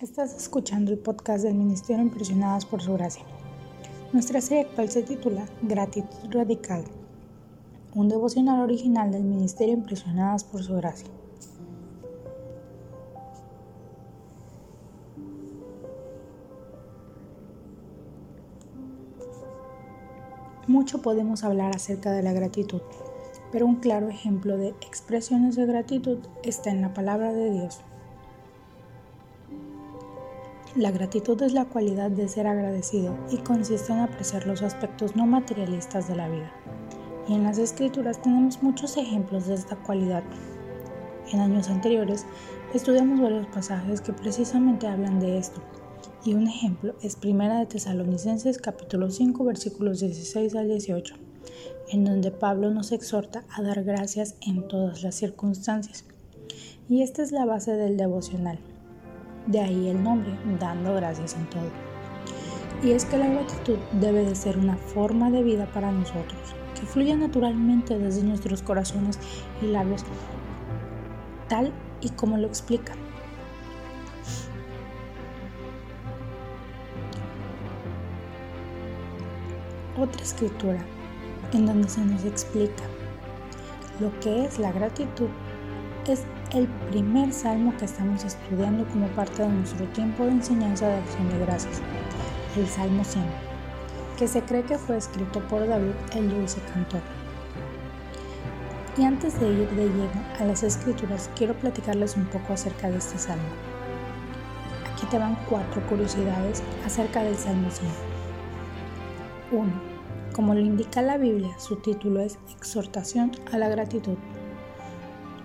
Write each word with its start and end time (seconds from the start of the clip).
Estás 0.00 0.34
escuchando 0.34 0.90
el 0.90 0.98
podcast 0.98 1.44
del 1.44 1.54
Ministerio 1.54 2.02
Impresionadas 2.02 2.66
por 2.66 2.82
Su 2.82 2.94
Gracia. 2.94 3.24
Nuestra 4.12 4.40
serie 4.40 4.64
actual 4.64 4.90
se 4.90 5.04
titula 5.04 5.46
Gratitud 5.62 6.32
Radical, 6.32 6.82
un 7.94 8.08
devocional 8.08 8.60
original 8.60 9.12
del 9.12 9.22
Ministerio 9.22 9.74
Impresionadas 9.74 10.42
por 10.42 10.64
Su 10.64 10.74
Gracia. 10.74 11.08
Mucho 20.66 21.02
podemos 21.02 21.44
hablar 21.44 21.76
acerca 21.76 22.10
de 22.10 22.24
la 22.24 22.32
gratitud, 22.32 22.82
pero 23.52 23.64
un 23.64 23.76
claro 23.76 24.08
ejemplo 24.08 24.56
de 24.56 24.70
expresiones 24.80 25.54
de 25.54 25.66
gratitud 25.66 26.18
está 26.42 26.70
en 26.70 26.82
la 26.82 26.92
palabra 26.92 27.32
de 27.32 27.52
Dios. 27.52 27.80
La 30.76 30.90
gratitud 30.90 31.40
es 31.40 31.52
la 31.52 31.66
cualidad 31.66 32.10
de 32.10 32.26
ser 32.26 32.48
agradecido 32.48 33.16
y 33.30 33.36
consiste 33.36 33.92
en 33.92 34.00
apreciar 34.00 34.44
los 34.44 34.60
aspectos 34.60 35.14
no 35.14 35.24
materialistas 35.24 36.08
de 36.08 36.16
la 36.16 36.28
vida. 36.28 36.52
Y 37.28 37.34
en 37.34 37.44
las 37.44 37.58
escrituras 37.58 38.20
tenemos 38.20 38.60
muchos 38.60 38.96
ejemplos 38.96 39.46
de 39.46 39.54
esta 39.54 39.76
cualidad. 39.76 40.24
En 41.30 41.38
años 41.38 41.68
anteriores 41.68 42.26
estudiamos 42.74 43.20
varios 43.20 43.46
pasajes 43.46 44.00
que 44.00 44.12
precisamente 44.12 44.88
hablan 44.88 45.20
de 45.20 45.38
esto. 45.38 45.62
Y 46.24 46.34
un 46.34 46.48
ejemplo 46.48 46.96
es 47.02 47.14
Primera 47.14 47.60
de 47.60 47.66
Tesalonicenses 47.66 48.58
capítulo 48.58 49.10
5 49.10 49.44
versículos 49.44 50.00
16 50.00 50.56
al 50.56 50.66
18, 50.66 51.14
en 51.92 52.04
donde 52.04 52.32
Pablo 52.32 52.72
nos 52.72 52.90
exhorta 52.90 53.44
a 53.48 53.62
dar 53.62 53.84
gracias 53.84 54.34
en 54.44 54.66
todas 54.66 55.04
las 55.04 55.14
circunstancias. 55.14 56.04
Y 56.88 57.02
esta 57.02 57.22
es 57.22 57.30
la 57.30 57.44
base 57.44 57.76
del 57.76 57.96
devocional. 57.96 58.58
De 59.46 59.60
ahí 59.60 59.88
el 59.88 60.02
nombre, 60.02 60.32
dando 60.58 60.94
gracias 60.94 61.34
en 61.34 61.46
todo. 61.46 61.70
Y 62.82 62.92
es 62.92 63.04
que 63.04 63.16
la 63.16 63.28
gratitud 63.28 63.78
debe 63.92 64.24
de 64.24 64.34
ser 64.34 64.58
una 64.58 64.76
forma 64.76 65.30
de 65.30 65.42
vida 65.42 65.66
para 65.66 65.90
nosotros, 65.90 66.54
que 66.78 66.86
fluya 66.86 67.16
naturalmente 67.16 67.98
desde 67.98 68.22
nuestros 68.22 68.62
corazones 68.62 69.18
y 69.62 69.66
labios, 69.66 70.04
tal 71.48 71.72
y 72.00 72.10
como 72.10 72.36
lo 72.36 72.46
explica. 72.46 72.94
Otra 79.98 80.22
escritura 80.22 80.84
en 81.52 81.66
donde 81.66 81.88
se 81.88 82.00
nos 82.00 82.24
explica 82.24 82.82
lo 84.00 84.10
que 84.20 84.44
es 84.44 84.58
la 84.58 84.72
gratitud 84.72 85.28
es 86.08 86.24
el 86.54 86.68
primer 86.90 87.32
salmo 87.32 87.76
que 87.76 87.84
estamos 87.84 88.24
estudiando 88.24 88.86
como 88.86 89.08
parte 89.08 89.42
de 89.42 89.48
nuestro 89.48 89.86
tiempo 89.88 90.24
de 90.24 90.32
enseñanza 90.32 90.86
de 90.86 90.98
acción 90.98 91.28
de 91.28 91.38
gracias, 91.44 91.82
el 92.56 92.66
Salmo 92.68 93.02
100, 93.02 93.24
que 94.16 94.28
se 94.28 94.40
cree 94.42 94.62
que 94.62 94.78
fue 94.78 94.96
escrito 94.96 95.40
por 95.48 95.66
David 95.66 95.94
el 96.14 96.30
dulce 96.30 96.60
cantor. 96.72 97.00
Y 98.96 99.02
antes 99.02 99.40
de 99.40 99.48
ir 99.48 99.68
de 99.70 99.88
lleno 99.88 100.24
a 100.38 100.44
las 100.44 100.62
escrituras, 100.62 101.28
quiero 101.34 101.54
platicarles 101.54 102.16
un 102.16 102.26
poco 102.26 102.52
acerca 102.52 102.88
de 102.88 102.98
este 102.98 103.18
salmo. 103.18 103.42
Aquí 104.92 105.06
te 105.06 105.18
van 105.18 105.36
cuatro 105.50 105.84
curiosidades 105.88 106.62
acerca 106.86 107.24
del 107.24 107.36
Salmo 107.36 107.68
100. 107.68 107.90
1. 109.50 109.72
Como 110.32 110.54
lo 110.54 110.60
indica 110.60 111.02
la 111.02 111.18
Biblia, 111.18 111.58
su 111.58 111.76
título 111.76 112.20
es 112.20 112.38
Exhortación 112.56 113.32
a 113.52 113.58
la 113.58 113.68
gratitud. 113.68 114.16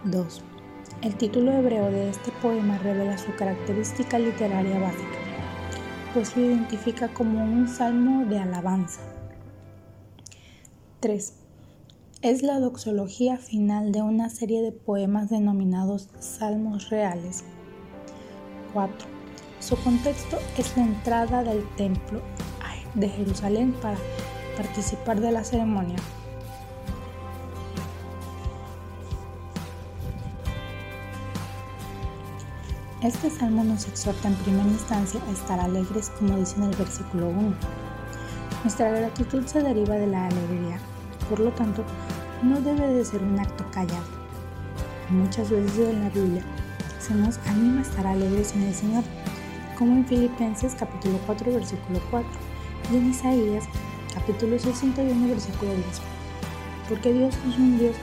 2. 0.03 0.43
El 1.01 1.15
título 1.15 1.53
hebreo 1.53 1.89
de 1.89 2.09
este 2.09 2.29
poema 2.41 2.77
revela 2.77 3.17
su 3.17 3.33
característica 3.35 4.19
literaria 4.19 4.79
básica, 4.79 5.17
pues 6.13 6.35
lo 6.35 6.43
identifica 6.43 7.07
como 7.07 7.41
un 7.41 7.69
salmo 7.69 8.25
de 8.25 8.37
alabanza. 8.37 8.99
3. 10.99 11.33
Es 12.21 12.43
la 12.43 12.59
doxología 12.59 13.37
final 13.37 13.93
de 13.93 14.01
una 14.01 14.29
serie 14.29 14.61
de 14.61 14.73
poemas 14.73 15.29
denominados 15.29 16.09
salmos 16.19 16.89
reales. 16.89 17.45
4. 18.73 19.07
Su 19.61 19.77
contexto 19.77 20.37
es 20.57 20.75
la 20.75 20.83
entrada 20.83 21.45
del 21.45 21.63
templo 21.77 22.21
de 22.95 23.07
Jerusalén 23.07 23.71
para 23.81 23.97
participar 24.57 25.21
de 25.21 25.31
la 25.31 25.45
ceremonia. 25.45 25.95
Este 33.01 33.29
salmo 33.29 33.63
nos 33.63 33.87
exhorta 33.87 34.27
en 34.27 34.35
primera 34.35 34.67
instancia 34.67 35.21
a 35.25 35.31
estar 35.31 35.57
alegres, 35.57 36.11
como 36.19 36.35
dice 36.35 36.57
en 36.57 36.63
el 36.63 36.75
versículo 36.75 37.29
1. 37.29 37.53
Nuestra 38.65 38.89
gratitud 38.89 39.45
se 39.45 39.63
deriva 39.63 39.95
de 39.95 40.07
la 40.07 40.25
alegría, 40.25 40.79
por 41.29 41.39
lo 41.39 41.49
tanto, 41.51 41.85
no 42.43 42.59
debe 42.59 42.87
de 42.87 43.05
ser 43.05 43.23
un 43.23 43.39
acto 43.39 43.63
callado. 43.71 44.03
Muchas 45.09 45.49
veces 45.49 45.79
en 45.79 46.03
la 46.03 46.09
Biblia 46.09 46.43
se 46.99 47.15
nos 47.15 47.37
anima 47.47 47.79
a 47.79 47.83
estar 47.83 48.05
alegres 48.05 48.53
en 48.53 48.63
el 48.63 48.75
Señor, 48.75 49.05
como 49.77 49.93
en 49.93 50.05
Filipenses 50.05 50.75
capítulo 50.77 51.21
4 51.25 51.53
versículo 51.53 52.01
4 52.11 52.29
y 52.91 52.97
en 52.97 53.11
Isaías 53.11 53.63
capítulo 54.13 54.59
61 54.59 55.25
versículo 55.29 55.71
10. 55.73 55.85
Porque 56.89 57.13
Dios 57.13 57.33
es 57.47 57.57
un 57.57 57.79
Dios 57.79 57.95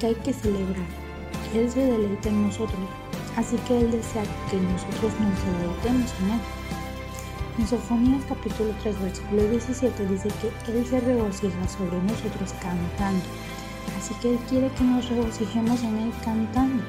que 0.00 0.06
hay 0.06 0.14
que 0.14 0.32
celebrar, 0.32 0.86
Él 1.54 1.70
se 1.70 1.80
deleita 1.80 2.30
en 2.30 2.46
nosotros 2.46 2.80
Así 3.36 3.56
que 3.66 3.80
Él 3.80 3.90
desea 3.90 4.24
que 4.50 4.58
nosotros 4.58 5.12
nos 5.18 5.60
deleitemos 5.60 6.12
en 6.20 6.30
Él. 6.32 6.40
En 7.58 7.66
Sofonías 7.66 8.24
capítulo 8.28 8.74
3 8.82 9.00
versículo 9.00 9.42
17 9.44 10.06
dice 10.06 10.28
que 10.66 10.72
Él 10.72 10.86
se 10.86 11.00
regocija 11.00 11.68
sobre 11.68 12.02
nosotros 12.02 12.52
cantando. 12.60 13.24
Así 13.98 14.14
que 14.20 14.32
Él 14.32 14.38
quiere 14.48 14.68
que 14.72 14.84
nos 14.84 15.08
regocijemos 15.08 15.82
en 15.82 15.96
Él 15.98 16.12
cantando, 16.22 16.82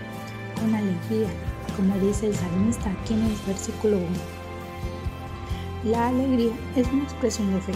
con 0.60 0.76
alegría, 0.76 1.30
como 1.78 1.98
dice 2.00 2.28
el 2.28 2.36
salmista 2.36 2.92
aquí 2.92 3.14
en 3.14 3.24
el 3.24 3.36
versículo 3.48 3.98
1. 3.98 4.08
La 5.86 6.08
alegría 6.08 6.52
es 6.76 6.88
una 6.92 7.04
expresión 7.04 7.54
de 7.54 7.62
fe. 7.62 7.74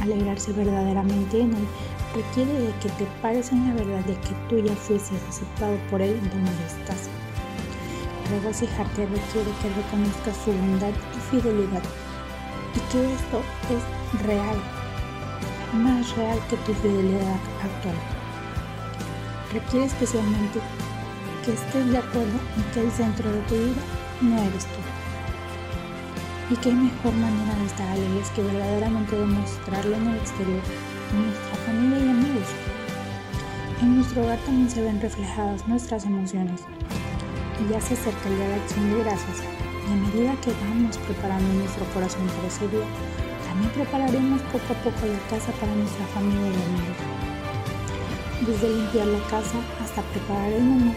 Alegrarse 0.00 0.52
verdaderamente 0.52 1.40
en 1.40 1.52
Él 1.52 1.66
requiere 2.14 2.52
de 2.52 2.72
que 2.80 2.88
te 2.90 3.06
pares 3.20 3.52
en 3.52 3.68
la 3.68 3.74
verdad 3.74 4.04
de 4.04 4.14
que 4.14 4.34
tú 4.48 4.58
ya 4.58 4.74
fuiste 4.74 5.14
aceptado 5.28 5.76
por 5.90 6.00
Él 6.00 6.18
donde 6.30 6.50
estás 6.66 7.08
regocijarte 8.30 9.06
requiere 9.06 9.50
que 9.60 9.68
reconozcas 9.74 10.36
su 10.44 10.52
bondad 10.52 10.92
y 11.16 11.20
fidelidad 11.30 11.82
y 12.74 12.80
que 12.92 13.12
esto 13.12 13.42
es 13.70 14.22
real, 14.24 14.56
más 15.74 16.16
real 16.16 16.38
que 16.48 16.56
tu 16.58 16.72
fidelidad 16.74 17.40
actual. 17.62 17.96
Requiere 19.52 19.86
especialmente 19.86 20.60
que 21.44 21.52
estés 21.52 21.90
de 21.90 21.98
acuerdo 21.98 22.38
en 22.56 22.64
que 22.72 22.80
el 22.80 22.92
centro 22.92 23.30
de 23.30 23.40
tu 23.42 23.54
vida 23.54 23.82
no 24.20 24.38
eres 24.38 24.64
tú. 24.66 24.80
Y 26.54 26.56
qué 26.56 26.72
mejor 26.72 27.12
manera 27.14 27.54
de 27.56 27.66
estar 27.66 27.88
alegres 27.88 28.30
que 28.30 28.42
verdaderamente 28.42 29.16
demostrarlo 29.16 29.96
en 29.96 30.08
el 30.08 30.16
exterior, 30.16 30.62
en 31.12 31.26
nuestra 31.26 31.56
familia 31.66 31.98
y 31.98 32.10
amigos. 32.10 32.48
En 33.80 33.96
nuestro 33.96 34.22
hogar 34.22 34.38
también 34.40 34.68
se 34.68 34.82
ven 34.82 35.00
reflejadas 35.00 35.66
nuestras 35.66 36.04
emociones, 36.04 36.60
y 37.60 37.72
ya 37.72 37.80
se 37.80 37.94
acerca 37.94 38.28
el 38.28 38.36
día 38.36 38.48
de 38.48 38.54
acción 38.54 38.90
de 38.90 39.04
gracias 39.04 39.38
y 39.88 39.92
a 39.92 39.96
medida 39.96 40.40
que 40.40 40.52
vamos 40.64 40.96
preparando 40.98 41.52
nuestro 41.54 41.84
corazón 41.92 42.26
para 42.26 42.48
ese 42.48 42.68
día, 42.68 42.86
también 43.48 43.70
prepararemos 43.72 44.40
poco 44.52 44.72
a 44.72 44.82
poco 44.84 45.06
la 45.06 45.18
casa 45.28 45.52
para 45.58 45.74
nuestra 45.74 46.06
familia 46.14 46.46
y 46.46 46.62
amigos. 46.70 46.98
Desde 48.46 48.70
limpiar 48.70 49.06
la 49.08 49.22
casa 49.28 49.58
hasta 49.82 50.02
preparar 50.14 50.52
el 50.52 50.62
menú, 50.62 50.92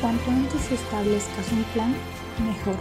cuanto 0.00 0.30
antes 0.30 0.72
establezcas 0.72 1.52
un 1.52 1.64
plan, 1.72 1.94
mejor. 2.44 2.76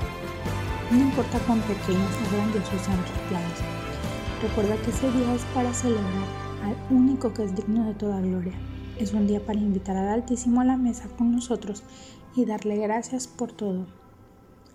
No 0.92 1.00
importa 1.00 1.40
cuán 1.46 1.62
pequeños 1.62 2.12
o 2.18 2.36
grandiosos 2.36 2.81
sean 2.81 3.00
tus 3.06 3.19
planes. 3.30 3.60
Recuerda 4.42 4.76
que 4.81 4.90
ese 4.92 5.12
día 5.12 5.34
es 5.36 5.46
para 5.54 5.74
celebrar 5.74 6.28
al 6.66 6.76
único 6.90 7.34
que 7.34 7.44
es 7.44 7.56
digno 7.56 7.86
de 7.88 7.94
toda 7.94 8.19
gloria. 8.19 8.54
Es 8.98 9.14
un 9.14 9.28
día 9.28 9.40
para 9.46 9.60
invitar 9.60 9.96
al 9.96 10.10
Altísimo 10.10 10.62
a 10.62 10.66
la 10.66 10.78
mesa 10.78 11.08
con 11.18 11.31
nosotros 11.31 11.84
y 12.35 12.45
darle 12.45 12.77
gracias 12.77 13.27
por 13.27 13.51
todo. 13.51 13.85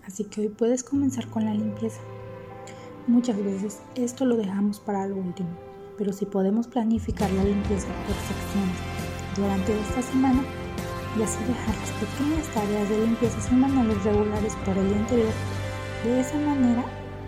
Así 0.06 0.24
que 0.24 0.42
hoy 0.42 0.48
puedes 0.48 0.82
comenzar 0.84 1.28
con 1.28 1.44
la 1.44 1.54
limpieza. 1.54 2.00
Muchas 3.06 3.42
veces 3.42 3.80
esto 3.94 4.24
lo 4.24 4.36
dejamos 4.36 4.80
para 4.80 5.06
lo 5.06 5.16
último, 5.16 5.50
pero 5.96 6.12
si 6.12 6.26
podemos 6.26 6.68
planificar 6.68 7.30
la 7.32 7.44
limpieza 7.44 7.88
por 8.06 8.16
secciones 8.16 8.76
durante 9.36 9.80
esta 9.80 10.02
semana 10.02 10.42
y 11.18 11.22
así 11.22 11.38
dejar 11.44 11.74
las 11.76 11.90
pequeñas 11.92 12.46
tareas 12.54 12.88
de 12.88 13.06
limpieza 13.06 13.40
semanales 13.40 14.04
regulares 14.04 14.54
por 14.64 14.76
el 14.76 14.92
interior, 14.92 15.32
de 16.04 16.20
esa 16.20 16.38
manera 16.38 16.84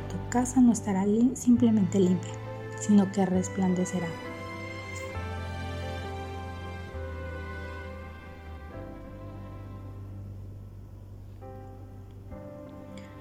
tu 0.09 0.31
casa 0.31 0.61
no 0.61 0.73
estará 0.73 1.05
simplemente 1.35 1.99
limpia, 1.99 2.33
sino 2.79 3.11
que 3.11 3.25
resplandecerá. 3.27 4.30